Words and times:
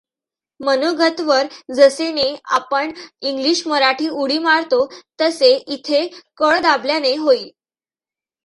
मनोगतवर 0.59 1.47
जसे 1.75 2.11
ने 2.11 2.25
आपण 2.51 2.91
इंग्लिश 3.21 3.65
मराठी 3.67 4.07
उडी 4.15 4.39
मारतो 4.39 4.85
तसे 5.21 5.53
इथे 5.69 6.05
कळ 6.37 6.59
दाबल्याने 6.59 7.15
होईल. 7.15 7.49